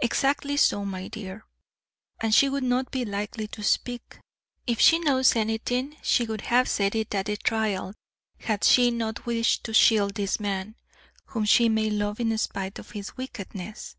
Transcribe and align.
"Exactly 0.00 0.56
so, 0.56 0.84
my 0.84 1.06
dear." 1.06 1.44
"And 2.20 2.34
she 2.34 2.48
would 2.48 2.64
not 2.64 2.90
be 2.90 3.04
likely 3.04 3.46
to 3.46 3.62
speak. 3.62 4.18
If 4.66 4.80
she 4.80 4.98
knows 4.98 5.36
anything 5.36 5.98
she 6.02 6.24
would 6.24 6.40
have 6.40 6.68
said 6.68 6.96
it 6.96 7.14
at 7.14 7.26
the 7.26 7.36
trial 7.36 7.94
had 8.40 8.64
she 8.64 8.90
not 8.90 9.24
wished 9.24 9.62
to 9.62 9.72
shield 9.72 10.16
this 10.16 10.40
man, 10.40 10.74
whom 11.26 11.44
she 11.44 11.68
may 11.68 11.90
love 11.90 12.18
in 12.18 12.36
spite 12.38 12.80
of 12.80 12.90
his 12.90 13.16
wickedness." 13.16 13.94